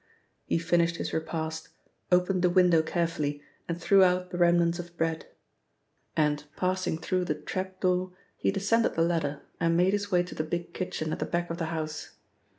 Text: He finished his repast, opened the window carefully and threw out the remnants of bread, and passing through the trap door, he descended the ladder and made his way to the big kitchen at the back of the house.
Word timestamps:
He 0.47 0.57
finished 0.57 0.95
his 0.95 1.13
repast, 1.13 1.69
opened 2.11 2.41
the 2.41 2.49
window 2.49 2.81
carefully 2.81 3.43
and 3.69 3.79
threw 3.79 4.03
out 4.03 4.31
the 4.31 4.37
remnants 4.39 4.79
of 4.79 4.97
bread, 4.97 5.27
and 6.17 6.43
passing 6.55 6.97
through 6.97 7.25
the 7.25 7.35
trap 7.35 7.79
door, 7.81 8.11
he 8.35 8.49
descended 8.49 8.95
the 8.95 9.03
ladder 9.03 9.43
and 9.59 9.77
made 9.77 9.93
his 9.93 10.11
way 10.11 10.23
to 10.23 10.33
the 10.33 10.43
big 10.43 10.73
kitchen 10.73 11.11
at 11.13 11.19
the 11.19 11.25
back 11.25 11.51
of 11.51 11.59
the 11.59 11.65
house. 11.65 12.15